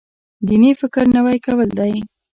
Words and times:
دیني 0.47 0.71
فکر 0.81 1.05
نوی 1.15 1.37
کول 1.45 1.67
دی. 1.79 1.93